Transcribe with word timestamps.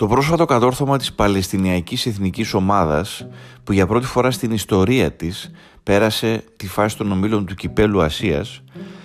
Το 0.00 0.06
πρόσφατο 0.06 0.44
κατόρθωμα 0.44 0.98
της 0.98 1.12
Παλαιστινιακής 1.12 2.06
Εθνικής 2.06 2.54
Ομάδας 2.54 3.26
που 3.64 3.72
για 3.72 3.86
πρώτη 3.86 4.06
φορά 4.06 4.30
στην 4.30 4.50
ιστορία 4.50 5.12
της 5.12 5.50
πέρασε 5.82 6.44
τη 6.56 6.68
φάση 6.68 6.96
των 6.96 7.12
ομίλων 7.12 7.46
του 7.46 7.54
Κυπέλου 7.54 8.02
Ασίας 8.02 8.62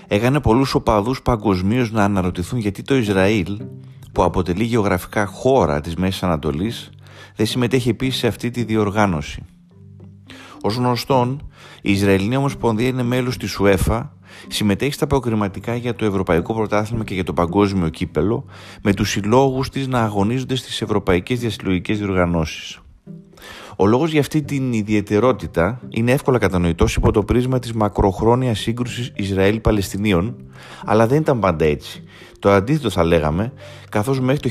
έκανε 0.07 0.39
πολλούς 0.39 0.73
οπαδούς 0.75 1.21
παγκοσμίως 1.21 1.91
να 1.91 2.03
αναρωτηθούν 2.03 2.59
γιατί 2.59 2.81
το 2.81 2.95
Ισραήλ 2.95 3.61
που 4.11 4.23
αποτελεί 4.23 4.63
γεωγραφικά 4.63 5.25
χώρα 5.25 5.81
της 5.81 5.95
Μέσης 5.95 6.23
Ανατολής 6.23 6.89
δεν 7.35 7.45
συμμετέχει 7.45 7.89
επίσης 7.89 8.20
σε 8.20 8.27
αυτή 8.27 8.49
τη 8.52 8.63
διοργάνωση. 8.63 9.45
Ως 10.62 10.75
γνωστόν, 10.75 11.49
η 11.81 11.91
Ισραηλινή 11.91 12.35
Ομοσπονδία 12.35 12.88
είναι 12.88 13.03
μέλος 13.03 13.38
της 13.38 13.57
UEFA 13.62 14.02
συμμετέχει 14.48 14.94
στα 14.94 15.07
προκριματικά 15.07 15.75
για 15.75 15.95
το 15.95 16.05
Ευρωπαϊκό 16.05 16.53
Πρωτάθλημα 16.53 17.03
και 17.03 17.13
για 17.13 17.23
το 17.23 17.34
Παγκόσμιο 17.34 17.89
Κύπελο, 17.89 18.45
με 18.81 18.94
τους 18.94 19.09
συλλόγους 19.09 19.70
της 19.70 19.88
να 19.88 19.99
αγωνίζονται 20.02 20.55
στις 20.55 20.81
ευρωπαϊκές 20.81 21.39
διασυλλογικές 21.39 21.98
διοργανώσεις. 21.98 22.80
Ο 23.76 23.85
λόγος 23.85 24.12
για 24.12 24.20
αυτή 24.20 24.41
την 24.41 24.73
ιδιαιτερότητα 24.73 25.80
είναι 25.90 26.12
εύκολα 26.12 26.38
κατανοητός 26.38 26.95
υπό 26.95 27.12
το 27.12 27.23
πρίσμα 27.23 27.59
της 27.59 27.73
μακροχρόνιας 27.73 28.59
σύγκρουσης 28.59 29.12
Ισραήλ-Παλαιστινίων, 29.16 30.36
αλλά 30.86 31.08
δεν 31.08 31.22
ήταν 31.22 31.40
πάντα 31.40 31.66
έτσι. 31.66 32.03
Το 32.39 32.52
αντίθετο 32.52 32.89
θα 32.89 33.03
λέγαμε, 33.03 33.53
καθώς 33.89 34.20
μέχρι 34.20 34.39
το 34.39 34.50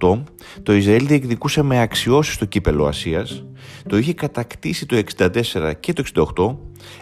1968 0.00 0.22
το 0.62 0.72
Ισραήλ 0.72 1.06
διεκδικούσε 1.06 1.62
με 1.62 1.80
αξιώσεις 1.80 2.36
το 2.36 2.44
κύπελο 2.44 2.86
Ασίας, 2.86 3.44
το 3.88 3.98
είχε 3.98 4.14
κατακτήσει 4.14 4.86
το 4.86 4.96
64 5.16 5.72
και 5.80 5.92
το 5.92 6.02
68, 6.36 6.56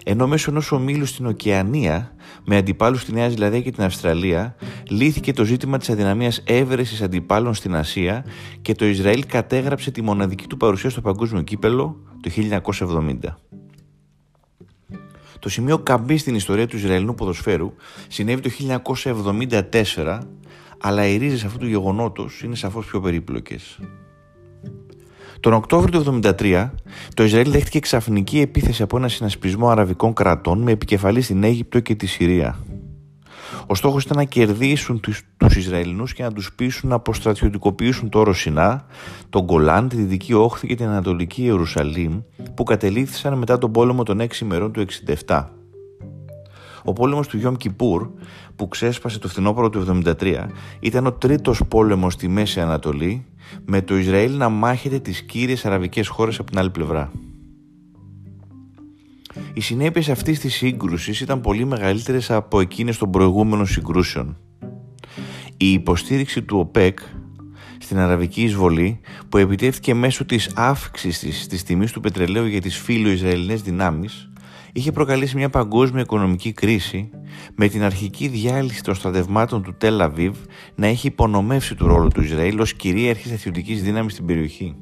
ενώ 0.05 0.27
μέσω 0.27 0.51
ενός 0.51 0.73
ομίλου 0.73 1.07
στην 1.07 1.27
Οκεανία, 1.27 2.13
με 2.51 2.57
αντιπάλους 2.57 3.01
στη 3.01 3.13
Νέα 3.13 3.29
Ζηλανδία 3.29 3.60
και 3.60 3.71
την 3.71 3.82
Αυστραλία, 3.82 4.54
λύθηκε 4.88 5.32
το 5.32 5.45
ζήτημα 5.45 5.79
της 5.79 5.91
αδυναμίας 5.91 6.43
έβρεσης 6.45 7.02
αντιπάλων 7.02 7.54
στην 7.54 7.74
Ασία 7.74 8.24
και 8.63 8.74
το 8.74 8.85
Ισραήλ 8.85 9.27
κατέγραψε 9.27 9.91
τη 9.91 10.02
μοναδική 10.02 10.46
του 10.46 10.57
παρουσία 10.57 10.91
στο 10.91 11.01
παγκόσμιο 11.01 11.43
κύπελο 11.43 11.96
το 12.21 12.30
1970. 13.01 13.15
Το 15.38 15.49
σημείο 15.49 15.79
καμπή 15.79 16.16
στην 16.16 16.35
ιστορία 16.35 16.66
του 16.66 16.76
Ισραηλινού 16.76 17.15
ποδοσφαίρου 17.15 17.73
συνέβη 18.09 18.41
το 18.41 18.51
1974, 19.95 20.19
αλλά 20.80 21.07
οι 21.07 21.16
ρίζες 21.16 21.45
αυτού 21.45 21.59
του 21.59 21.66
γεγονότος 21.66 22.43
είναι 22.43 22.54
σαφώς 22.54 22.87
πιο 22.87 23.01
περίπλοκες. 23.01 23.79
Τον 25.41 25.53
Οκτώβριο 25.53 26.03
του 26.03 26.21
1973, 26.23 26.71
το 27.15 27.23
Ισραήλ 27.23 27.51
δέχτηκε 27.51 27.79
ξαφνική 27.79 28.41
επίθεση 28.41 28.83
από 28.83 28.97
ένα 28.97 29.09
συνασπισμό 29.09 29.69
αραβικών 29.69 30.13
κρατών 30.13 30.59
με 30.59 30.71
επικεφαλής 30.71 31.25
στην 31.25 31.45
Αίγυπτο 31.45 31.81
και 31.81 31.95
τη 31.95 32.07
Συρία. 32.07 32.59
Ο 33.66 33.75
στόχος 33.75 34.05
ήταν 34.05 34.16
να 34.16 34.25
κερδίσουν 34.25 35.01
τους, 35.01 35.23
τους 35.37 35.57
Ισραηλινούς 35.57 36.13
και 36.13 36.23
να 36.23 36.33
τους 36.33 36.53
πείσουν 36.53 36.89
να 36.89 36.95
αποστρατιωτικοποιήσουν 36.95 38.09
το 38.09 38.19
Όρο 38.19 38.33
Σινά, 38.33 38.85
τον 39.31 39.45
Γκολάν, 39.45 39.89
τη 39.89 39.97
Δυτική 39.97 40.33
Όχθη 40.33 40.66
και 40.66 40.75
την 40.75 40.87
Ανατολική 40.87 41.43
Ιερουσαλήμ 41.43 42.21
που 42.55 42.63
κατελήφθησαν 42.63 43.39
μετά 43.39 43.59
τον 43.59 43.73
πόλεμο 43.73 44.03
των 44.03 44.21
6 44.21 44.41
ημερών 44.41 44.73
του 44.73 44.85
67. 45.27 45.45
Ο 46.85 46.93
πόλεμος 46.93 47.29
του 47.29 47.37
Γιόμ 47.37 47.55
Κιπούρ 47.55 48.09
που 48.57 48.69
ξέσπασε 48.69 49.19
το 49.19 49.29
φθινόπωρο 49.29 49.71
του 49.71 50.03
1973 50.21 50.47
ήταν 50.81 51.07
ο 51.07 51.13
τρίτος 51.13 51.63
πόλεμος 51.69 52.13
στη 52.13 52.29
Μέση 52.29 52.61
Ανατολή 52.61 53.27
με 53.65 53.82
το 53.82 53.96
Ισραήλ 53.96 54.37
να 54.37 54.49
μάχεται 54.49 54.99
τις 54.99 55.23
κύριες 55.23 55.65
αραβικές 55.65 56.09
χώρες 56.09 56.38
από 56.38 56.51
την 56.51 56.59
άλλη 56.59 56.71
πλευρά. 56.71 57.13
Οι 59.52 59.60
συνέπειες 59.60 60.09
αυτής 60.09 60.41
της 60.41 60.54
σύγκρουσης 60.54 61.21
ήταν 61.21 61.41
πολύ 61.41 61.65
μεγαλύτερες 61.65 62.30
από 62.30 62.60
εκείνες 62.60 62.99
των 62.99 63.10
προηγούμενων 63.10 63.66
συγκρούσεων. 63.66 64.37
Η 65.56 65.72
υποστήριξη 65.72 66.42
του 66.42 66.59
ΟΠΕΚ 66.59 66.98
στην 67.78 67.98
αραβική 67.98 68.42
εισβολή 68.42 69.00
που 69.28 69.36
επιτεύχθηκε 69.36 69.94
μέσω 69.94 70.25
της 70.25 70.50
αύξησης 70.54 71.47
της 71.47 71.62
τιμής 71.62 71.92
του 71.92 72.00
πετρελαίου 72.00 72.47
για 72.47 72.60
τις 72.60 72.76
φιλο-ισραηλινές 72.76 73.62
δυνάμεις 73.62 74.28
είχε 74.72 74.92
προκαλέσει 74.92 75.36
μια 75.36 75.50
παγκόσμια 75.50 76.02
οικονομική 76.02 76.52
κρίση 76.52 77.10
με 77.54 77.68
την 77.68 77.82
αρχική 77.82 78.28
διάλυση 78.28 78.82
των 78.82 78.94
στρατευμάτων 78.94 79.62
του 79.62 79.74
Τελ 79.78 80.00
Αβίβ 80.00 80.36
να 80.74 80.86
έχει 80.86 81.06
υπονομεύσει 81.06 81.74
του 81.74 81.86
ρόλο 81.86 82.08
του 82.08 82.22
Ισραήλ 82.22 82.60
ως 82.60 82.74
κυρίαρχης 82.74 83.26
στρατιωτική 83.26 83.74
δύναμης 83.74 84.12
στην 84.12 84.26
περιοχή. 84.26 84.76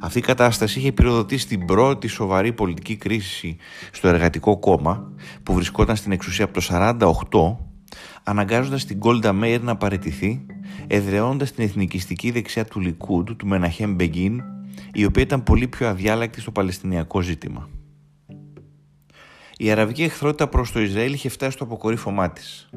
Αυτή 0.00 0.18
η 0.18 0.22
κατάσταση 0.22 0.78
είχε 0.78 0.92
πυροδοτήσει 0.92 1.46
την 1.46 1.64
πρώτη 1.64 2.06
σοβαρή 2.06 2.52
πολιτική 2.52 2.96
κρίση 2.96 3.56
στο 3.90 4.08
εργατικό 4.08 4.58
κόμμα 4.58 5.12
που 5.42 5.54
βρισκόταν 5.54 5.96
στην 5.96 6.12
εξουσία 6.12 6.44
από 6.44 6.60
το 6.60 7.56
1948 7.60 7.64
αναγκάζοντας 8.24 8.84
την 8.84 8.96
Γκόλντα 8.96 9.32
Μέιρ 9.32 9.62
να 9.62 9.76
παραιτηθεί 9.76 10.46
εδραιώντας 10.86 11.52
την 11.52 11.64
εθνικιστική 11.64 12.30
δεξιά 12.30 12.64
του 12.64 12.80
Λικούντ 12.80 13.30
του 13.30 13.46
Μεναχέμ 13.46 13.94
Μπεγκίν 13.94 14.42
η 14.92 15.04
οποία 15.04 15.22
ήταν 15.22 15.42
πολύ 15.42 15.68
πιο 15.68 15.88
αδιάλακτη 15.88 16.40
στο 16.40 16.50
Παλαιστινιακό 16.50 17.20
ζήτημα. 17.20 17.68
Η 19.58 19.70
αραβική 19.70 20.02
εχθρότητα 20.02 20.48
προς 20.48 20.72
το 20.72 20.80
Ισραήλ 20.80 21.12
είχε 21.12 21.28
φτάσει 21.28 21.52
στο 21.52 21.64
αποκορύφωμά 21.64 22.30
της. 22.30 22.68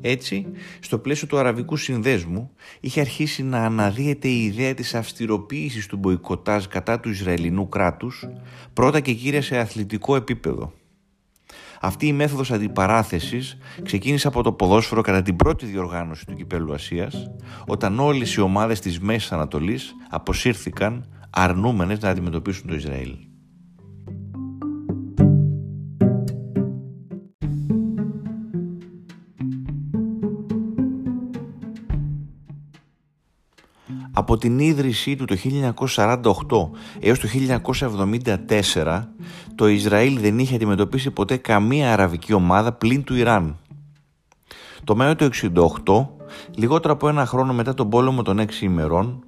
Έτσι, 0.00 0.46
στο 0.80 0.98
πλαίσιο 0.98 1.26
του 1.26 1.38
Αραβικού 1.38 1.76
Συνδέσμου 1.76 2.50
είχε 2.80 3.00
αρχίσει 3.00 3.42
να 3.42 3.64
αναδύεται 3.64 4.28
η 4.28 4.44
ιδέα 4.44 4.74
της 4.74 4.94
αυστηροποίησης 4.94 5.86
του 5.86 5.96
μποϊκοτάζ 5.96 6.64
κατά 6.64 7.00
του 7.00 7.10
Ισραηλινού 7.10 7.68
κράτους, 7.68 8.28
πρώτα 8.72 9.00
και 9.00 9.12
κύρια 9.12 9.42
σε 9.42 9.58
αθλητικό 9.58 10.16
επίπεδο. 10.16 10.72
Αυτή 11.80 12.06
η 12.06 12.12
μέθοδος 12.12 12.50
αντιπαράθεσης 12.50 13.58
ξεκίνησε 13.82 14.28
από 14.28 14.42
το 14.42 14.52
ποδόσφαιρο 14.52 15.00
κατά 15.00 15.22
την 15.22 15.36
πρώτη 15.36 15.66
διοργάνωση 15.66 16.26
του 16.26 16.34
Κυπέλου 16.34 16.74
Ασίας, 16.74 17.30
όταν 17.66 17.98
όλες 18.00 18.34
οι 18.34 18.40
ομάδες 18.40 18.80
της 18.80 19.00
Μέσης 19.00 19.32
Ανατολής 19.32 19.94
αποσύρθηκαν 20.10 21.08
αρνούμενες 21.30 22.00
να 22.00 22.08
αντιμετωπίσουν 22.08 22.68
το 22.68 22.74
Ισραήλ. 22.74 23.25
Από 34.18 34.36
την 34.36 34.58
ίδρυσή 34.58 35.16
του 35.16 35.24
το 35.24 35.36
1948 35.86 36.22
έως 37.00 37.18
το 37.18 37.28
1974 38.74 39.02
το 39.54 39.68
Ισραήλ 39.68 40.20
δεν 40.20 40.38
είχε 40.38 40.54
αντιμετωπίσει 40.54 41.10
ποτέ 41.10 41.36
καμία 41.36 41.92
αραβική 41.92 42.32
ομάδα 42.32 42.72
πλην 42.72 43.04
του 43.04 43.14
Ιράν. 43.14 43.58
Το 44.84 44.96
Μάιο 44.96 45.16
του 45.16 45.30
1968, 45.84 46.06
λιγότερο 46.56 46.94
από 46.94 47.08
ένα 47.08 47.26
χρόνο 47.26 47.52
μετά 47.52 47.74
τον 47.74 47.90
πόλεμο 47.90 48.22
των 48.22 48.40
6 48.40 48.52
ημερών, 48.60 49.24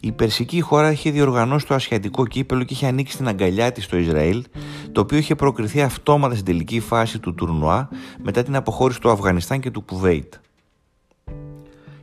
η 0.00 0.12
Περσική 0.12 0.60
χώρα 0.60 0.90
είχε 0.92 1.10
διοργανώσει 1.10 1.66
το 1.66 1.74
ασιατικό 1.74 2.26
κύπελο 2.26 2.64
και 2.64 2.74
είχε 2.74 2.86
ανοίξει 2.86 3.16
την 3.16 3.28
αγκαλιά 3.28 3.72
της 3.72 3.84
στο 3.84 3.96
Ισραήλ, 3.96 4.44
το 4.92 5.00
οποίο 5.00 5.18
είχε 5.18 5.34
προκριθεί 5.34 5.82
αυτόματα 5.82 6.34
στην 6.34 6.46
τελική 6.46 6.80
φάση 6.80 7.18
του 7.18 7.34
τουρνουά 7.34 7.88
μετά 8.22 8.42
την 8.42 8.56
αποχώρηση 8.56 9.00
του 9.00 9.10
Αφγανιστάν 9.10 9.60
και 9.60 9.70
του 9.70 9.82
Κουβέιτ. 9.82 10.34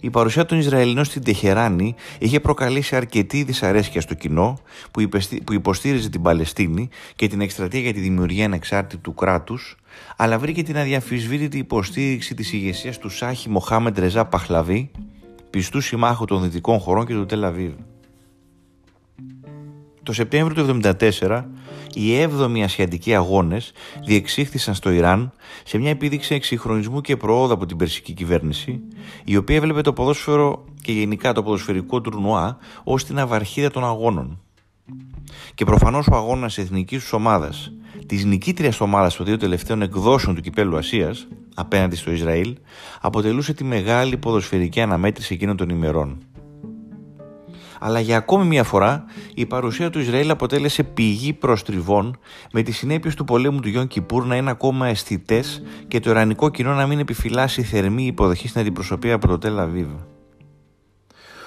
Η 0.06 0.10
παρουσία 0.10 0.46
των 0.46 0.58
Ισραηλινών 0.58 1.06
στην 1.06 1.24
Τεχεράνη 1.24 1.96
είχε 2.20 2.40
προκαλέσει 2.40 2.96
αρκετή 2.96 3.44
δυσαρέσκεια 3.44 4.02
στο 4.02 4.14
κοινό 4.14 4.60
που 5.46 5.54
υποστήριζε 5.54 6.10
την 6.10 6.22
Παλαιστίνη 6.22 6.90
και 7.16 7.28
την 7.28 7.42
εκστρατεία 7.42 7.80
για 7.80 7.94
τη 7.94 8.00
δημιουργία 8.00 8.46
ανεξάρτητου 8.46 9.14
κράτους, 9.14 9.78
αλλά 10.16 10.40
βρήκε 10.40 10.64
την 10.64 10.78
αδιαφυσβήτητη 10.78 11.58
υποστήριξη 11.58 12.34
της 12.34 12.54
ηγεσίας 12.54 12.98
του 12.98 13.10
Σάχη 13.10 13.50
Μοχάμεντ 13.50 14.00
Ρεζά 14.00 14.26
Παχλαβή, 14.26 14.92
πιστού 15.50 15.82
συμμάχου 15.82 16.26
των 16.26 16.42
δυτικών 16.42 16.80
χωρών 16.80 17.06
και 17.06 17.14
του 17.14 17.26
Τελαβίβ. 17.26 17.74
Το 20.06 20.14
Σεπτέμβριο 20.14 20.66
του 20.66 20.80
1974 21.20 21.44
οι 21.94 22.24
7οι 22.24 22.60
Ασιατικοί 22.64 23.16
αγώνες 23.16 23.72
διεξήχθησαν 24.06 24.74
στο 24.74 24.90
Ιράν 24.90 25.32
σε 25.64 25.78
μια 25.78 25.90
επίδειξη 25.90 26.36
εξυγχρονισμού 26.36 27.02
και 27.02 27.18
προόδου 27.18 27.54
από 27.54 27.66
την 27.66 27.78
περσική 27.78 28.14
κυβέρνηση, 28.14 28.80
η 29.24 29.38
οποία 29.38 29.56
έβλεπε 29.56 29.82
το 29.82 29.94
ποδόσφαιρο 29.94 30.66
και 30.82 30.92
γενικά 30.92 31.34
το 31.34 31.44
ποδοσφαιρικό 31.44 32.02
τουρνουά 32.02 32.58
ως 32.84 33.06
την 33.06 33.20
αυαρχίδα 33.20 33.72
των 33.72 33.84
αγώνων. 33.84 34.40
Και 35.54 35.66
προφανώς 35.66 36.08
ο 36.08 36.16
αγώνας 36.16 36.58
εθνικής 36.58 37.02
τους 37.02 37.14
ομάδας, 37.14 37.72
της 38.06 38.26
νικήτριας 38.26 38.82
ομάδας 38.82 39.16
των 39.16 39.26
δύο 39.26 39.38
τελευταίων 39.38 39.82
εκδόσεων 39.82 40.36
του 40.36 40.42
κυπέλου 40.42 40.78
Ασίας, 40.78 41.28
απέναντι 41.56 41.96
στο 41.96 42.12
Ισραήλ, 42.12 42.56
αποτελούσε 43.02 43.54
τη 43.54 43.64
μεγάλη 43.64 44.18
ποδοσφαιρική 44.18 44.82
αναμέτρηση 44.82 45.34
εκείνων 45.34 45.58
των 45.58 45.70
ημερών 45.70 46.18
αλλά 47.80 48.00
για 48.00 48.18
ακόμη 48.18 48.46
μια 48.46 48.64
φορά 48.64 49.06
η 49.34 49.46
παρουσία 49.46 49.90
του 49.90 50.00
Ισραήλ 50.00 50.30
αποτέλεσε 50.30 50.84
πηγή 50.84 51.34
προστριβών 51.34 52.18
με 52.52 52.62
τις 52.62 52.78
συνέπειες 52.78 53.16
του 53.16 53.24
πολέμου 53.24 53.60
του 53.60 53.70
Γιον 53.70 53.88
Κιπούρ 53.88 54.26
να 54.26 54.36
είναι 54.36 54.52
ακόμα 54.52 54.88
αισθητές 54.88 55.64
και 55.88 56.00
το 56.00 56.10
ιρανικό 56.10 56.50
κοινό 56.50 56.74
να 56.74 56.88
μην 56.88 57.00
επιφυλάσσει 57.00 57.64
θερμή 57.64 58.06
υποδοχή 58.06 58.48
στην 58.48 58.62
αντιπροσωπεία 58.62 59.14
από 59.14 59.28
το 59.28 59.38
Τελ 59.38 59.60
Αβίβ. 59.60 59.90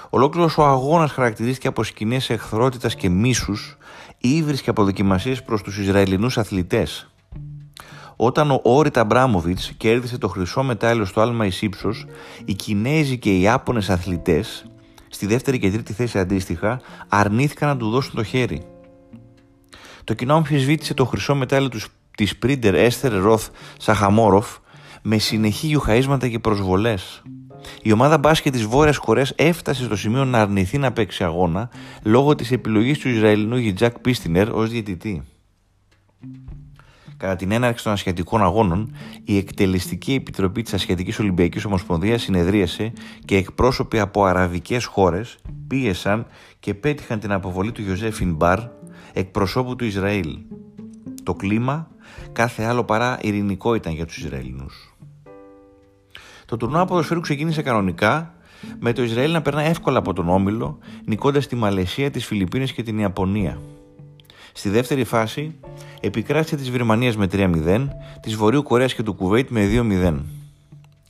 Ολόκληρος 0.09 0.57
ο 0.57 0.65
αγώνας 0.65 1.11
χαρακτηρίστηκε 1.11 1.67
από 1.67 1.83
σκηνές 1.83 2.29
εχθρότητας 2.29 2.95
και 2.95 3.09
μίσους, 3.09 3.77
ύβρι 4.17 4.61
και 4.61 4.69
αποδοκιμασίες 4.69 5.43
προς 5.43 5.61
τους 5.61 5.77
Ισραηλινούς 5.77 6.37
αθλητές. 6.37 7.09
Όταν 8.15 8.51
ο 8.51 8.59
Όριτ 8.63 8.97
Αμπράμοβιτς 8.97 9.71
κέρδισε 9.77 10.17
το 10.17 10.27
χρυσό 10.27 10.63
μετάλλιο 10.63 11.05
στο 11.05 11.21
άλμα 11.21 11.45
ει 11.45 11.51
ύψο, 11.61 11.89
οι 12.45 12.53
Κινέζοι 12.53 13.17
και 13.17 13.29
οι 13.29 13.41
Ιάπωνες 13.41 13.89
αθλητές 13.89 14.65
στη 15.09 15.25
δεύτερη 15.25 15.59
και 15.59 15.71
τρίτη 15.71 15.93
θέση 15.93 16.19
αντίστοιχα, 16.19 16.81
αρνήθηκαν 17.07 17.69
να 17.69 17.77
του 17.77 17.89
δώσουν 17.89 18.15
το 18.15 18.23
χέρι. 18.23 18.61
Το 20.03 20.13
κοινό 20.13 20.35
αμφισβήτησε 20.35 20.93
το 20.93 21.05
χρυσό 21.05 21.35
μετάλλιο 21.35 21.69
της 22.17 22.29
Σπρίντερ 22.29 22.75
Έστερ 22.75 23.13
Ροθ 23.13 23.47
Σαχαμόροφ 23.77 24.57
με 25.01 25.17
συνεχή 25.17 25.67
γιουχαίσματα 25.67 26.27
και 26.27 26.39
προσβολές. 26.39 27.21
Η 27.81 27.91
ομάδα 27.91 28.17
μπάσκετ 28.17 28.53
της 28.53 28.65
Βόρειας 28.65 28.97
Κορέας 28.97 29.33
έφτασε 29.35 29.83
στο 29.83 29.95
σημείο 29.95 30.25
να 30.25 30.41
αρνηθεί 30.41 30.77
να 30.77 30.91
παίξει 30.91 31.23
αγώνα 31.23 31.69
λόγω 32.03 32.35
της 32.35 32.51
επιλογής 32.51 32.99
του 32.99 33.09
Ισραηλινού 33.09 33.57
Γιτζάκ 33.57 33.99
Πίστινερ 33.99 34.49
ως 34.51 34.69
διαιτητή. 34.69 35.23
Κατά 37.19 37.35
την 37.35 37.51
έναρξη 37.51 37.83
των 37.83 37.93
Ασιατικών 37.93 38.41
Αγώνων, 38.41 38.95
η 39.23 39.37
Εκτελεστική 39.37 40.13
Επιτροπή 40.13 40.61
της 40.61 40.73
Ασιατικής 40.73 41.19
Ολυμπιακής 41.19 41.65
Ομοσπονδίας 41.65 42.21
συνεδρίασε 42.21 42.93
και 43.25 43.35
εκπρόσωποι 43.35 43.99
από 43.99 44.25
αραβικές 44.25 44.85
χώρες 44.85 45.37
πίεσαν 45.67 46.25
και 46.59 46.73
πέτυχαν 46.73 47.19
την 47.19 47.31
αποβολή 47.31 47.71
του 47.71 47.81
Ιωζέφιν 47.87 48.35
Μπαρ, 48.35 48.59
εκπροσώπου 49.13 49.75
του 49.75 49.85
Ισραήλ. 49.85 50.37
Το 51.23 51.33
κλίμα 51.33 51.87
κάθε 52.31 52.63
άλλο 52.63 52.83
παρά 52.83 53.19
ειρηνικό 53.21 53.75
ήταν 53.75 53.93
για 53.93 54.05
τους 54.05 54.17
Ισραηλινούς. 54.17 54.95
Το 56.45 56.57
τουρνουά 56.57 56.85
ποδοσφαίρου 56.85 57.19
ξεκίνησε 57.19 57.61
κανονικά 57.61 58.33
με 58.79 58.93
το 58.93 59.03
Ισραήλ 59.03 59.31
να 59.31 59.41
περνά 59.41 59.61
εύκολα 59.61 59.97
από 59.97 60.13
τον 60.13 60.29
Όμιλο, 60.29 60.77
νικώντας 61.05 61.47
τη 61.47 61.55
Μαλαισία, 61.55 62.11
τις 62.11 62.25
Φιλιππίνες 62.25 62.71
και 62.71 62.83
την 62.83 62.99
Ιαπωνία. 62.99 63.59
Στη 64.59 64.69
δεύτερη 64.69 65.03
φάση 65.03 65.55
επικράτησε 66.01 66.55
της 66.55 66.71
Βυρμανίας 66.71 67.17
με 67.17 67.27
3-0, 67.31 67.87
της 68.21 68.35
Βορείου 68.35 68.63
Κορέας 68.63 68.93
και 68.93 69.03
του 69.03 69.13
Κουβέιτ 69.13 69.49
με 69.49 69.65
2-0. 69.65 70.19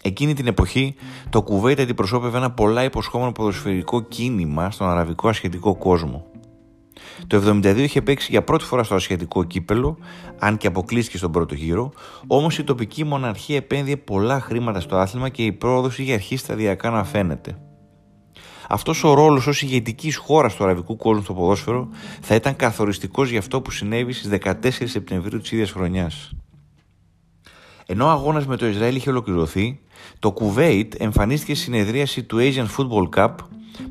Εκείνη 0.03 0.33
την 0.33 0.47
εποχή 0.47 0.95
το 1.29 1.41
Κουβέιτ 1.41 1.79
αντιπροσώπευε 1.79 2.37
ένα 2.37 2.51
πολλά 2.51 2.83
υποσχόμενο 2.83 3.31
ποδοσφαιρικό 3.31 4.01
κίνημα 4.01 4.71
στον 4.71 4.89
αραβικό 4.89 5.27
ασχετικό 5.27 5.75
κόσμο. 5.75 6.25
Το 7.27 7.41
72 7.47 7.77
είχε 7.77 8.01
παίξει 8.01 8.27
για 8.31 8.43
πρώτη 8.43 8.63
φορά 8.63 8.83
στο 8.83 8.95
ασιατικό 8.95 9.43
κύπελο, 9.43 9.97
αν 10.39 10.57
και 10.57 10.67
αποκλείστηκε 10.67 11.17
στον 11.17 11.31
πρώτο 11.31 11.55
γύρο, 11.55 11.91
όμως 12.27 12.57
η 12.57 12.63
τοπική 12.63 13.03
μοναρχία 13.03 13.55
επένδυε 13.55 13.97
πολλά 13.97 14.39
χρήματα 14.39 14.79
στο 14.79 14.95
άθλημα 14.97 15.29
και 15.29 15.43
η 15.43 15.51
πρόοδος 15.51 15.99
είχε 15.99 16.13
αρχίσει 16.13 16.43
σταδιακά 16.43 16.89
να 16.89 17.03
φαίνεται. 17.03 17.57
Αυτός 18.71 19.03
ο 19.03 19.13
ρόλος 19.13 19.47
ως 19.47 19.61
ηγετικής 19.61 20.17
χώρας 20.17 20.55
του 20.55 20.63
αραβικού 20.63 20.95
κόσμου 20.95 21.23
στο 21.23 21.33
ποδόσφαιρο 21.33 21.87
θα 22.21 22.35
ήταν 22.35 22.55
καθοριστικός 22.55 23.29
για 23.29 23.39
αυτό 23.39 23.61
που 23.61 23.71
συνέβη 23.71 24.13
στις 24.13 24.29
14 24.29 24.53
Σεπτεμβρίου 24.85 25.39
της 25.39 25.51
ίδιας 25.51 25.71
χρονιάς. 25.71 26.33
Ενώ 27.85 28.05
ο 28.05 28.09
αγώνας 28.09 28.45
με 28.47 28.57
το 28.57 28.67
Ισραήλ 28.67 28.95
είχε 28.95 29.09
ολοκληρωθεί, 29.09 29.79
το 30.19 30.31
Κουβέιτ 30.31 30.93
εμφανίστηκε 30.97 31.55
στη 31.55 31.63
συνεδρίαση 31.63 32.23
του 32.23 32.37
Asian 32.39 32.67
Football 32.77 33.09
Cup 33.19 33.35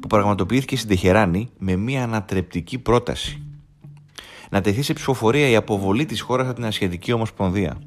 που 0.00 0.06
πραγματοποιήθηκε 0.08 0.76
στην 0.76 0.88
Τεχεράνη 0.88 1.50
με 1.58 1.76
μια 1.76 2.02
ανατρεπτική 2.02 2.78
πρόταση. 2.78 3.42
Να 4.50 4.60
τεθεί 4.60 4.82
σε 4.82 4.92
ψηφοφορία 4.92 5.48
η 5.48 5.56
αποβολή 5.56 6.04
της 6.04 6.20
χώρας 6.20 6.46
από 6.46 6.54
την 6.54 6.64
Ασιατική 6.64 7.12
Ομοσπονδία. 7.12 7.78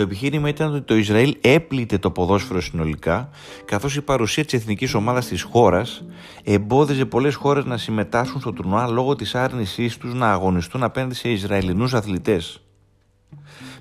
Το 0.00 0.06
επιχείρημα 0.06 0.48
ήταν 0.48 0.74
ότι 0.74 0.84
το 0.84 0.96
Ισραήλ 0.96 1.36
έπλητε 1.40 1.98
το 1.98 2.10
ποδόσφαιρο 2.10 2.60
συνολικά, 2.60 3.28
καθώς 3.64 3.96
η 3.96 4.02
παρουσία 4.02 4.44
της 4.44 4.52
εθνικής 4.52 4.94
ομάδας 4.94 5.26
της 5.26 5.42
χώρας 5.42 6.04
εμπόδιζε 6.44 7.04
πολλές 7.04 7.34
χώρες 7.34 7.64
να 7.64 7.76
συμμετάσχουν 7.76 8.40
στο 8.40 8.52
τουρνουά 8.52 8.86
λόγω 8.86 9.16
της 9.16 9.34
άρνησής 9.34 9.96
τους 9.96 10.14
να 10.14 10.32
αγωνιστούν 10.32 10.82
απέναντι 10.82 11.14
σε 11.14 11.28
Ισραηλινούς 11.28 11.94
αθλητές. 11.94 12.62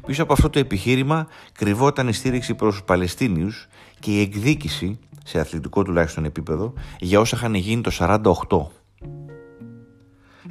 Πίσω 0.05 0.23
από 0.23 0.33
αυτό 0.33 0.49
το 0.49 0.59
επιχείρημα 0.59 1.27
κρυβόταν 1.53 2.07
η 2.07 2.13
στήριξη 2.13 2.55
προς 2.55 2.73
τους 2.73 2.83
Παλαιστίνιους 2.83 3.67
και 3.99 4.11
η 4.11 4.21
εκδίκηση 4.21 4.99
σε 5.23 5.39
αθλητικό 5.39 5.83
τουλάχιστον 5.83 6.25
επίπεδο, 6.25 6.73
για 6.99 7.19
όσα 7.19 7.35
είχαν 7.35 7.53
γίνει 7.53 7.81
το 7.81 7.91
48. 7.91 8.67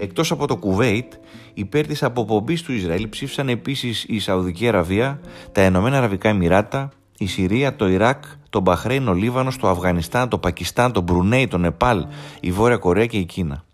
Εκτός 0.01 0.31
από 0.31 0.47
το 0.47 0.57
Κουβέιτ, 0.57 1.13
υπέρ 1.55 1.87
της 1.87 2.03
αποπομπής 2.03 2.63
του 2.63 2.73
Ισραήλ 2.73 3.09
ψήφισαν 3.09 3.49
επίσης 3.49 4.05
η 4.09 4.19
Σαουδική 4.19 4.69
Αραβία, 4.69 5.21
τα 5.53 5.61
Ενωμένα 5.61 5.97
Αραβικά 5.97 6.29
Εμμυράτα, 6.29 6.89
η 7.19 7.27
Συρία, 7.27 7.77
το 7.77 7.89
Ιράκ, 7.89 8.25
το 8.51 8.61
Μπαχρέιν, 8.61 9.09
ο 9.09 9.13
Λίβανος, 9.13 9.57
το 9.57 9.69
Αφγανιστάν, 9.69 10.29
το 10.29 10.39
Πακιστάν, 10.39 10.93
το 10.93 11.01
Μπρουνέι, 11.01 11.49
το 11.49 11.59
Νεπάλ, 11.59 12.07
η 12.41 12.53
Βόρεια 12.53 12.77
Κορέα 12.77 13.07
και 13.07 13.19
η 13.19 13.25
Κίνα. 13.25 13.65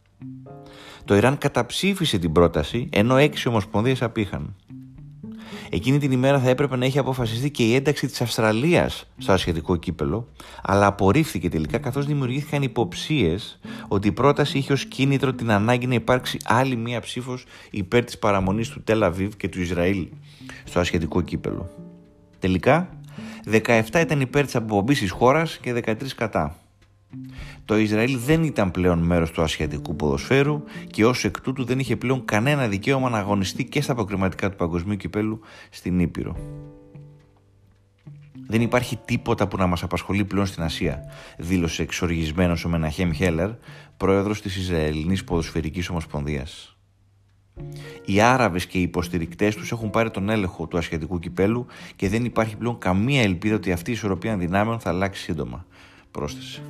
Το 1.04 1.16
Ιράν 1.16 1.38
καταψήφισε 1.38 2.18
την 2.18 2.32
πρόταση, 2.32 2.88
ενώ 2.92 3.16
έξι 3.16 3.48
ομοσπονδίες 3.48 4.02
απήχαν. 4.02 4.54
Εκείνη 5.70 5.98
την 5.98 6.12
ημέρα 6.12 6.38
θα 6.38 6.48
έπρεπε 6.48 6.76
να 6.76 6.84
έχει 6.84 6.98
αποφασιστεί 6.98 7.50
και 7.50 7.62
η 7.62 7.74
ένταξη 7.74 8.06
της 8.06 8.20
Αυστραλίας 8.20 9.06
στο 9.18 9.32
ασχετικό 9.32 9.76
κύπελο, 9.76 10.28
αλλά 10.62 10.86
απορρίφθηκε 10.86 11.48
τελικά 11.48 11.78
καθώς 11.78 12.06
δημιουργήθηκαν 12.06 12.62
υποψίες 12.62 13.58
ότι 13.88 14.08
η 14.08 14.12
πρόταση 14.12 14.58
είχε 14.58 14.72
ως 14.72 14.84
κίνητρο 14.84 15.32
την 15.32 15.50
ανάγκη 15.50 15.86
να 15.86 15.94
υπάρξει 15.94 16.38
άλλη 16.44 16.76
μία 16.76 17.00
ψήφος 17.00 17.44
υπέρ 17.70 18.04
της 18.04 18.18
παραμονής 18.18 18.68
του 18.68 18.82
Τελαβίβ 18.82 19.34
και 19.36 19.48
του 19.48 19.60
Ισραήλ 19.60 20.08
στο 20.64 20.80
ασχετικό 20.80 21.20
κύπελο. 21.20 21.70
Τελικά, 22.38 22.88
17 23.44 24.00
ήταν 24.00 24.20
υπέρ 24.20 24.44
της 24.44 24.56
αποπομπής 24.56 24.98
της 24.98 25.10
χώρας 25.10 25.58
και 25.58 25.72
13 25.72 26.14
κατά. 26.16 26.63
Το 27.64 27.76
Ισραήλ 27.78 28.18
δεν 28.18 28.42
ήταν 28.42 28.70
πλέον 28.70 28.98
μέρος 28.98 29.30
του 29.30 29.42
ασιατικού 29.42 29.96
ποδοσφαίρου 29.96 30.62
και 30.90 31.04
ως 31.04 31.24
εκ 31.24 31.40
τούτου 31.40 31.64
δεν 31.64 31.78
είχε 31.78 31.96
πλέον 31.96 32.24
κανένα 32.24 32.68
δικαίωμα 32.68 33.08
να 33.08 33.18
αγωνιστεί 33.18 33.64
και 33.64 33.80
στα 33.80 33.92
αποκριματικά 33.92 34.50
του 34.50 34.56
παγκοσμίου 34.56 34.96
κυπέλου 34.96 35.40
στην 35.70 35.98
Ήπειρο. 36.00 36.36
Δεν 38.46 38.60
υπάρχει 38.60 38.98
τίποτα 39.04 39.48
που 39.48 39.56
να 39.56 39.66
μας 39.66 39.82
απασχολεί 39.82 40.24
πλέον 40.24 40.46
στην 40.46 40.62
Ασία, 40.62 41.00
δήλωσε 41.38 41.82
εξοργισμένος 41.82 42.64
ο 42.64 42.68
Μεναχέμ 42.68 43.10
Χέλερ, 43.10 43.50
πρόεδρος 43.96 44.42
της 44.42 44.56
Ισραηλινής 44.56 45.24
Ποδοσφαιρικής 45.24 45.88
Ομοσπονδίας. 45.88 46.76
Οι 48.04 48.20
Άραβες 48.20 48.66
και 48.66 48.78
οι 48.78 48.82
υποστηρικτές 48.82 49.56
τους 49.56 49.72
έχουν 49.72 49.90
πάρει 49.90 50.10
τον 50.10 50.28
έλεγχο 50.28 50.66
του 50.66 50.78
ασιατικού 50.78 51.18
κυπέλου 51.18 51.66
και 51.96 52.08
δεν 52.08 52.24
υπάρχει 52.24 52.56
πλέον 52.56 52.78
καμία 52.78 53.22
ελπίδα 53.22 53.54
ότι 53.54 53.72
αυτή 53.72 53.90
η 53.90 53.92
ισορροπία 53.92 54.36
δυνάμεων 54.36 54.80
θα 54.80 54.90
αλλάξει 54.90 55.22
σύντομα, 55.22 55.66
πρόσθεσε. 56.10 56.62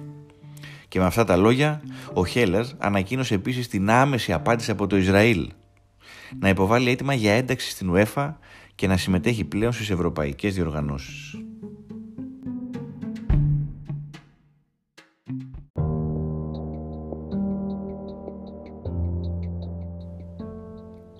Και 0.94 1.00
με 1.00 1.06
αυτά 1.06 1.24
τα 1.24 1.36
λόγια, 1.36 1.82
ο 2.12 2.26
Χέλλερ 2.26 2.64
ανακοίνωσε 2.78 3.34
επίσης 3.34 3.68
την 3.68 3.90
άμεση 3.90 4.32
απάντηση 4.32 4.70
από 4.70 4.86
το 4.86 4.96
Ισραήλ 4.96 5.50
να 6.38 6.48
υποβάλει 6.48 6.90
έτοιμα 6.90 7.14
για 7.14 7.32
ένταξη 7.32 7.70
στην 7.70 7.92
UEFA 7.94 8.34
και 8.74 8.86
να 8.86 8.96
συμμετέχει 8.96 9.44
πλέον 9.44 9.72
στις 9.72 9.90
ευρωπαϊκές 9.90 10.54
διοργανώσεις. 10.54 11.38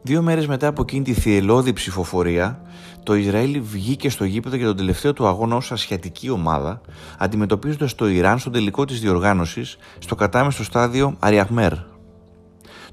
Δύο 0.06 0.22
μέρες 0.22 0.46
μετά 0.46 0.66
από 0.66 0.82
εκείνη 0.82 1.04
τη 1.04 1.12
θυελώδη 1.12 1.72
ψηφοφορία, 1.72 2.60
το 3.02 3.14
Ισραήλ 3.14 3.60
βγήκε 3.62 4.10
στο 4.10 4.24
γήπεδο 4.24 4.56
για 4.56 4.66
τον 4.66 4.76
τελευταίο 4.76 5.12
του 5.12 5.26
αγώνα 5.26 5.56
ως 5.56 5.72
ασιατική 5.72 6.30
ομάδα, 6.30 6.80
αντιμετωπίζοντας 7.18 7.94
το 7.94 8.08
Ιράν 8.08 8.38
στον 8.38 8.52
τελικό 8.52 8.84
της 8.84 9.00
διοργάνωσης 9.00 9.76
στο 9.98 10.14
κατάμεστο 10.14 10.64
στάδιο 10.64 11.16
Αριαχμέρ. 11.18 11.72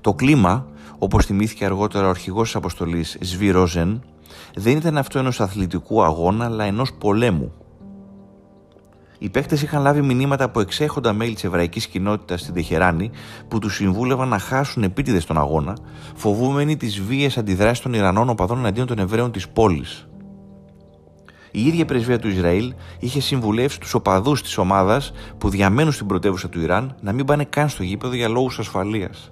Το 0.01 0.13
κλίμα, 0.13 0.68
όπως 0.98 1.25
θυμήθηκε 1.25 1.65
αργότερα 1.65 2.08
ο 2.08 2.10
αρχηγός 2.10 2.46
της 2.46 2.56
αποστολής 2.56 3.18
Σβί 3.22 3.50
Ρόζεν, 3.50 4.03
δεν 4.56 4.77
ήταν 4.77 4.98
αυτό 4.98 5.20
ενός 5.20 5.41
αθλητικού 5.41 6.03
αγώνα, 6.03 6.46
αλλά 6.46 6.63
ενός 6.63 6.94
πολέμου. 6.94 7.53
Οι 9.24 9.30
παίκτες 9.30 9.62
είχαν 9.62 9.82
λάβει 9.82 10.01
μηνύματα 10.01 10.44
από 10.44 10.60
εξέχοντα 10.60 11.13
μέλη 11.13 11.34
της 11.34 11.44
εβραϊκής 11.44 11.88
κοινότητας 11.88 12.42
στην 12.42 12.54
Τεχεράνη 12.54 13.10
που 13.48 13.60
τους 13.60 13.75
συμβούλευαν 13.75 14.28
να 14.28 14.40
χάσουν 14.40 14.84
επίτηδες 14.84 15.25
τον 15.25 15.38
αγώνα, 15.38 15.78
φοβούμενοι 16.16 16.78
τις 16.78 17.01
βίαιες 17.01 17.38
αντιδράσεις 17.38 17.80
των 17.80 17.94
Ιρανών 17.94 18.30
οπαδών 18.30 18.58
εναντίον 18.58 18.88
των 18.88 19.00
Εβραίων 19.00 19.32
της 19.32 19.50
πόλης. 19.50 20.08
Η 21.51 21.66
ίδια 21.66 21.86
πρεσβεία 21.86 22.20
του 22.20 22.28
Ισραήλ 22.28 22.74
είχε 23.00 23.22
συμβουλεύσει 23.22 23.80
τους 23.80 23.94
οπαδούς 23.94 24.42
της 24.42 24.58
ομάδας 24.58 25.12
που 25.38 25.50
διαμένουν 25.50 25.92
στην 25.92 26.08
πρωτεύουσα 26.08 26.50
του 26.50 26.62
Ιράν 26.62 26.96
να 27.01 27.12
μην 27.12 27.25
πάνε 27.25 27.44
καν 27.44 27.70
στο 27.70 27.84
γήπεδο 27.84 28.16
για 28.16 28.28
λόγους 28.28 28.60
ασφαλείας. 28.60 29.32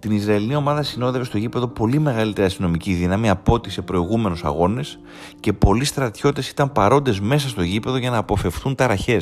Την 0.00 0.10
Ισραηλινή 0.10 0.54
ομάδα 0.54 0.82
συνόδευε 0.82 1.24
στο 1.24 1.38
γήπεδο 1.38 1.68
πολύ 1.68 1.98
μεγαλύτερη 1.98 2.46
αστυνομική 2.46 2.92
δύναμη 2.92 3.30
από 3.30 3.52
ό,τι 3.52 3.70
σε 3.70 3.82
προηγούμενους 3.82 4.44
αγώνες 4.44 4.98
και 5.40 5.52
πολλοί 5.52 5.84
στρατιώτες 5.84 6.48
ήταν 6.48 6.72
παρόντες 6.72 7.20
μέσα 7.20 7.48
στο 7.48 7.62
γήπεδο 7.62 7.96
για 7.96 8.10
να 8.10 8.16
αποφευθούν 8.16 8.74
ταραχέ. 8.74 9.20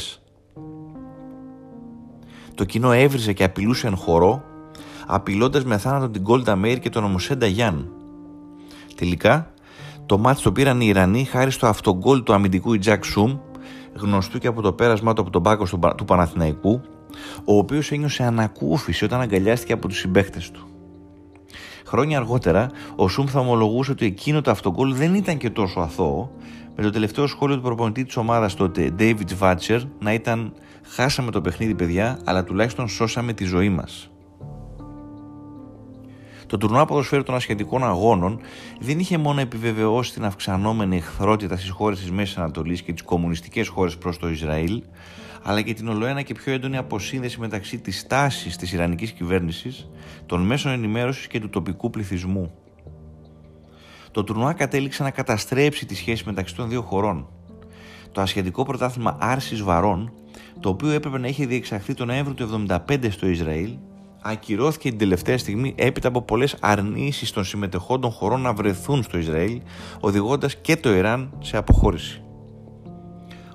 Το 2.54 2.64
κοινό 2.64 2.92
έβριζε 2.92 3.32
και 3.32 3.44
απειλούσε 3.44 3.86
εν 3.86 3.96
χορό, 3.96 4.42
απειλώντας 5.06 5.64
με 5.64 5.78
θάνατο 5.78 6.08
την 6.08 6.22
Γκόλτα 6.22 6.56
Μέιρ 6.56 6.78
και 6.78 6.90
τον 6.90 7.04
Ομοσέντα 7.04 7.46
Γιάν. 7.46 7.90
Τελικά, 8.94 9.50
το 10.06 10.18
μάτι 10.18 10.42
το 10.42 10.52
πήραν 10.52 10.80
οι 10.80 10.86
Ιρανοί 10.86 11.24
χάρη 11.24 11.50
στο 11.50 11.66
αυτογκόλ 11.66 12.22
του 12.22 12.32
αμυντικού 12.32 12.74
Ιτζάκ 12.74 13.04
Σουμ, 13.04 13.38
γνωστού 13.94 14.38
και 14.38 14.46
από 14.46 14.62
το 14.62 14.72
πέρασμά 14.72 15.12
του 15.12 15.20
από 15.20 15.30
τον 15.30 15.42
πάκο 15.42 15.66
του 15.96 16.04
Παναθηναϊκού, 16.04 16.80
ο 17.44 17.56
οποίος 17.56 17.92
ένιωσε 17.92 18.22
ανακούφιση 18.22 19.04
όταν 19.04 19.20
αγκαλιάστηκε 19.20 19.72
από 19.72 19.88
τους 19.88 19.98
συμπαίχτε 19.98 20.42
του. 20.52 20.66
Χρόνια 21.86 22.18
αργότερα, 22.18 22.70
ο 22.96 23.08
Σουμ 23.08 23.26
θα 23.26 23.40
ομολογούσε 23.40 23.90
ότι 23.90 24.06
εκείνο 24.06 24.40
το 24.40 24.50
αυτογκόλ 24.50 24.94
δεν 24.94 25.14
ήταν 25.14 25.36
και 25.36 25.50
τόσο 25.50 25.80
αθώο, 25.80 26.30
με 26.76 26.82
το 26.82 26.90
τελευταίο 26.90 27.26
σχόλιο 27.26 27.56
του 27.56 27.62
προπονητή 27.62 28.04
της 28.04 28.16
ομάδας 28.16 28.54
τότε, 28.54 28.94
David 28.98 29.34
Βάτσερ, 29.34 29.80
να 29.98 30.12
ήταν 30.12 30.52
Χάσαμε 30.88 31.30
το 31.30 31.40
παιχνίδι, 31.40 31.74
παιδιά, 31.74 32.18
αλλά 32.24 32.44
τουλάχιστον 32.44 32.88
σώσαμε 32.88 33.32
τη 33.32 33.44
ζωή 33.44 33.68
μας. 33.68 34.10
Το 36.46 36.58
τουρνουά 36.58 36.84
ποδοσφαίρου 36.84 37.22
των 37.22 37.34
ασχετικών 37.34 37.84
αγώνων 37.84 38.40
δεν 38.80 38.98
είχε 38.98 39.18
μόνο 39.18 39.40
επιβεβαιώσει 39.40 40.12
την 40.12 40.24
αυξανόμενη 40.24 40.96
εχθρότητα 40.96 41.56
στις 41.56 41.70
χώρες 41.70 41.98
της 41.98 42.10
Μέσης 42.10 42.36
Ανατολής 42.36 42.82
και 42.82 42.92
τις 42.92 43.02
κομμουνιστικές 43.02 43.68
χώρες 43.68 43.96
προς 43.96 44.18
το 44.18 44.28
Ισραήλ, 44.28 44.82
αλλά 45.42 45.62
και 45.62 45.74
την 45.74 45.88
ολοένα 45.88 46.22
και 46.22 46.34
πιο 46.34 46.52
έντονη 46.52 46.76
αποσύνδεση 46.76 47.40
μεταξύ 47.40 47.78
της 47.78 48.06
τάσης 48.06 48.56
της 48.56 48.72
Ιρανικής 48.72 49.12
κυβέρνησης, 49.12 49.88
των 50.26 50.40
μέσων 50.40 50.72
ενημέρωσης 50.72 51.26
και 51.26 51.40
του 51.40 51.50
τοπικού 51.50 51.90
πληθυσμού. 51.90 52.52
Το 54.10 54.24
τουρνουά 54.24 54.52
κατέληξε 54.52 55.02
να 55.02 55.10
καταστρέψει 55.10 55.86
τη 55.86 55.94
σχέση 55.94 56.22
μεταξύ 56.26 56.54
των 56.54 56.68
δύο 56.68 56.82
χωρών. 56.82 57.28
Το 58.12 58.20
ασχετικό 58.20 58.62
πρωτάθλημα 58.62 59.16
Άρσης 59.20 59.62
Βαρών, 59.62 60.12
το 60.60 60.68
οποίο 60.68 60.90
έπρεπε 60.90 61.18
να 61.18 61.28
είχε 61.28 61.46
διεξαχθεί 61.46 61.94
τον 61.94 62.06
Νοέμβριο 62.06 62.34
του 62.34 62.66
1975 62.68 63.10
στο 63.10 63.26
Ισραήλ, 63.26 63.70
ακυρώθηκε 64.26 64.88
την 64.88 64.98
τελευταία 64.98 65.38
στιγμή 65.38 65.74
έπειτα 65.76 66.08
από 66.08 66.22
πολλές 66.22 66.56
αρνήσεις 66.60 67.32
των 67.32 67.44
συμμετεχόντων 67.44 68.10
χωρών 68.10 68.40
να 68.40 68.52
βρεθούν 68.52 69.02
στο 69.02 69.18
Ισραήλ, 69.18 69.60
οδηγώντας 70.00 70.56
και 70.56 70.76
το 70.76 70.94
Ιράν 70.94 71.36
σε 71.40 71.56
αποχώρηση. 71.56 72.20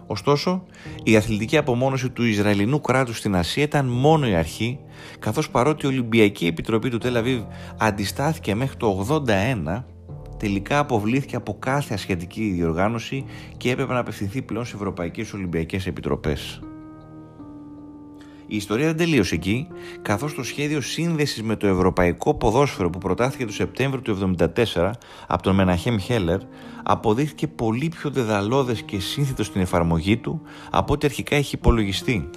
Ωστόσο, 0.07 0.63
η 1.03 1.15
αθλητική 1.15 1.57
απομόνωση 1.57 2.09
του 2.09 2.23
Ισραηλινού 2.23 2.81
κράτους 2.81 3.17
στην 3.17 3.35
Ασία 3.35 3.63
ήταν 3.63 3.85
μόνο 3.85 4.27
η 4.27 4.35
αρχή, 4.35 4.79
καθώς 5.19 5.49
παρότι 5.49 5.85
η 5.85 5.89
Ολυμπιακή 5.89 6.45
Επιτροπή 6.45 6.89
του 6.89 6.97
Τελαβίβ 6.97 7.41
αντιστάθηκε 7.77 8.55
μέχρι 8.55 8.77
το 8.77 9.05
81, 9.27 9.83
τελικά 10.37 10.79
αποβλήθηκε 10.79 11.35
από 11.35 11.55
κάθε 11.59 11.93
ασιατική 11.93 12.49
διοργάνωση 12.49 13.25
και 13.57 13.71
έπρεπε 13.71 13.93
να 13.93 13.99
απευθυνθεί 13.99 14.41
πλέον 14.41 14.65
σε 14.65 14.75
Ευρωπαϊκές 14.75 15.33
Ολυμπιακές 15.33 15.85
Επιτροπές. 15.85 16.61
Η 18.51 18.55
ιστορία 18.55 18.86
δεν 18.86 18.98
τελείωσε 18.98 19.36
εκεί, 19.36 19.67
καθώς 20.01 20.34
το 20.34 20.43
σχέδιο 20.43 20.81
σύνδεσης 20.81 21.43
με 21.43 21.55
το 21.55 21.67
ευρωπαϊκό 21.67 22.34
ποδόσφαιρο 22.34 22.89
που 22.89 22.98
προτάθηκε 22.98 23.46
το 23.46 23.51
Σεπτέμβριο 23.51 24.01
του 24.01 24.36
1974 24.75 24.91
από 25.27 25.43
τον 25.43 25.55
Μεναχέμ 25.55 25.98
Χέλλερ 25.98 26.39
αποδείχθηκε 26.84 27.48
πολύ 27.48 27.89
πιο 27.89 28.10
δεδαλώδες 28.10 28.81
και 28.81 29.00
σύνθετος 29.00 29.46
στην 29.46 29.62
εφαρμογή 29.62 30.17
του 30.17 30.41
από 30.72 30.93
ό,τι 30.93 31.05
αρχικά 31.05 31.36
έχει 31.36 31.55
υπολογιστεί. 31.55 32.29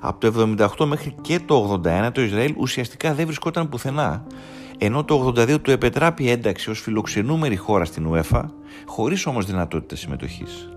Από 0.00 0.30
το 0.30 0.54
1978 0.78 0.86
μέχρι 0.86 1.14
και 1.20 1.40
το 1.46 1.80
1981 1.84 2.10
το 2.12 2.20
Ισραήλ 2.20 2.54
ουσιαστικά 2.56 3.14
δεν 3.14 3.26
βρισκόταν 3.26 3.68
πουθενά, 3.68 4.26
ενώ 4.78 5.04
το 5.04 5.32
82 5.36 5.60
του 5.60 5.70
επετράπη 5.70 6.30
ένταξη 6.30 6.70
ως 6.70 6.80
φιλοξενούμενη 6.80 7.56
χώρα 7.56 7.84
στην 7.84 8.08
UEFA, 8.12 8.42
χωρίς 8.86 9.26
όμως 9.26 9.46
δυνατότητα 9.46 9.96
συμμετοχής. 9.96 10.68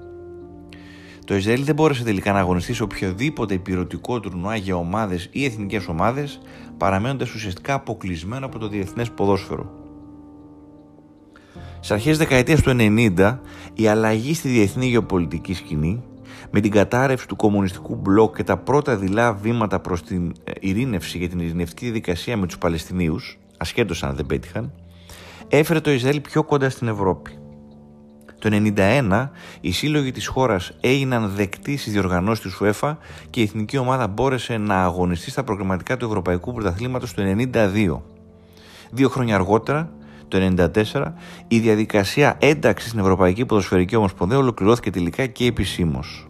Το 1.26 1.36
Ισραήλ 1.36 1.64
δεν 1.64 1.76
μπόρεσε 1.76 2.04
τελικά 2.04 2.32
να 2.32 2.40
αγωνιστεί 2.40 2.74
σε 2.74 2.84
οποιοδήποτε 2.84 3.54
υπηρετικό 3.54 4.20
τουρνουά 4.20 4.56
για 4.56 4.76
ομάδες 4.76 5.30
ή 5.32 5.46
εθνικές 5.46 5.88
ομάδες, 5.88 6.42
παραμένοντας 6.78 7.34
ουσιαστικά 7.34 7.74
αποκλεισμένο 7.74 8.46
από 8.46 8.60
το 8.60 8.68
διεθνές 8.68 9.12
ποδόσφαιρο. 9.12 9.72
Στι 11.80 11.94
αρχές 11.94 12.18
δεκαετίας 12.18 12.62
του 12.62 12.76
90, 12.80 13.40
η 13.74 13.88
αλλαγή 13.88 14.34
στη 14.34 14.50
διεθνή 14.50 14.86
γεωπολιτική 14.86 15.54
σκηνή, 15.54 16.04
με 16.52 16.60
την 16.60 16.72
κατάρρευση 16.72 17.28
του 17.28 17.36
κομμουνιστικού 17.36 17.96
μπλοκ 17.96 18.36
και 18.36 18.44
τα 18.44 18.58
πρώτα 18.58 18.96
δειλά 18.98 19.34
βήματα 19.34 19.80
προς 19.80 20.04
την 20.04 20.34
ε, 20.44 20.52
ειρήνευση 20.60 21.18
για 21.18 21.30
την 21.30 21.40
ειρηνευτική 21.40 21.86
διαδικασία 21.86 22.38
με 22.38 22.46
τους 22.46 22.58
Παλαιστινίους, 22.58 23.40
ασχέτως 23.58 24.04
αν 24.04 24.16
δεν 24.16 24.26
πέτυχαν, 24.26 24.74
έφερε 25.48 25.80
το 25.80 25.92
Ισραήλ 25.92 26.22
πιο 26.22 26.44
κοντά 26.44 26.70
στην 26.70 26.88
Ευρώπη. 26.88 27.38
Το 28.44 28.50
1991 28.76 29.30
οι 29.62 29.72
σύλλογοι 29.72 30.12
της 30.12 30.28
χώρας 30.28 30.72
έγιναν 30.80 31.32
δεκτοί 31.36 31.78
στις 31.78 31.94
διοργανώσεις 31.94 32.56
του 32.56 32.66
UEFA 32.66 32.96
και 33.30 33.40
η 33.40 33.44
εθνική 33.44 33.78
ομάδα 33.78 34.08
μπόρεσε 34.08 34.58
να 34.58 34.84
αγωνιστεί 34.84 35.32
στα 35.32 35.44
προγραμματικά 35.44 35.98
του 35.98 36.06
Ευρωπαϊκού 36.06 36.54
Πρωταθλήματος 36.54 37.14
το 37.14 37.24
1992. 37.54 38.02
Δύο 38.92 39.10
χρόνια 39.10 39.36
αργότερα, 39.36 39.90
το 40.28 40.38
1994, 40.94 41.14
η 41.48 41.60
διαδικασία 41.60 42.38
ένταξης 42.40 42.90
στην 42.90 43.02
Ευρωπαϊκή 43.02 43.46
Ποδοσφαιρική 43.46 43.96
Ομοσπονδία 43.96 44.38
ολοκληρώθηκε 44.38 44.90
τελικά 44.90 45.26
και 45.26 45.46
επισήμως. 45.46 46.28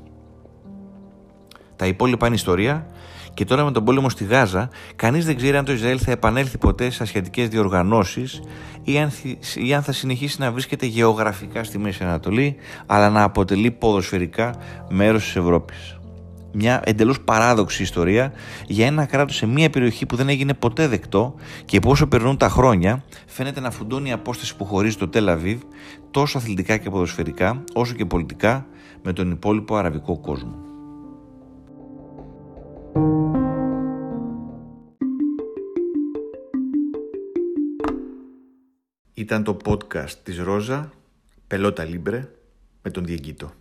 Τα 1.76 1.86
υπόλοιπα 1.86 2.26
είναι 2.26 2.36
ιστορία 2.36 2.88
και 3.34 3.46
τώρα 3.46 3.64
με 3.64 3.72
τον 3.72 3.84
πόλεμο 3.84 4.10
στη 4.10 4.24
Γάζα, 4.24 4.70
κανείς 4.96 5.26
δεν 5.26 5.36
ξέρει 5.36 5.58
αν 5.58 5.66
το 5.66 5.72
Ισραήλ 5.72 6.00
θα 6.04 6.12
επανέλθει 6.12 6.58
ποτέ 6.58 6.90
σε 6.90 7.04
ασιατικές 7.04 7.48
διοργανώσεις 7.48 8.42
ή, 8.84 8.94
ή 9.56 9.74
αν 9.74 9.84
θα 9.84 9.92
συνεχίσει 9.92 10.42
να 10.42 10.52
βρίσκεται 10.52 10.86
γεωγραφικά 10.86 11.64
στη 11.64 11.78
Μέση 11.78 12.04
Ανατολή, 12.04 12.56
αλλά 12.86 13.10
να 13.10 13.24
αποτελεί 13.24 13.72
ποδοσφαιρικά 13.72 14.56
μέρος 14.90 15.24
της 15.24 15.36
Ευρώπης. 15.36 15.98
Μια 16.56 16.82
εντελώς 16.86 17.22
παράδοξη 17.22 17.82
ιστορία 17.82 18.32
για 18.68 18.86
ένα 18.86 19.06
κράτος 19.06 19.36
σε 19.36 19.46
μια 19.46 19.70
περιοχή 19.70 20.06
που 20.06 20.16
δεν 20.16 20.30
έγινε 20.30 20.54
ποτέ 20.54 20.88
δεκτό 20.88 21.36
και 21.66 21.80
που 21.80 21.90
όσο 21.90 22.08
περνούν 22.08 22.38
τα 22.38 22.50
χρόνια 22.50 23.04
φαίνεται 23.26 23.60
να 23.60 23.72
φουντώνει 23.72 24.10
η 24.10 24.12
απόσταση 24.12 24.56
που 24.56 24.66
χωρίζει 24.66 24.96
το 24.96 25.08
Τελαβίβ 25.08 25.62
τόσο 26.12 26.38
αθλητικά 26.38 26.78
και 26.78 26.90
ποδοσφαιρικά 26.90 27.64
όσο 27.74 27.94
και 27.94 28.06
πολιτικά 28.06 28.66
με 29.04 29.14
τον 29.14 29.32
υπόλοιπο 29.32 29.76
αραβικό 29.76 30.20
κόσμο. 30.20 30.73
Ήταν 39.34 39.46
το 39.46 39.58
podcast 39.66 40.12
της 40.24 40.38
Ρόζα, 40.38 40.92
Πελότα 41.48 41.84
Λίμπρε, 41.84 42.30
με 42.82 42.92
τον 42.92 43.06
Διεγκύτο. 43.06 43.52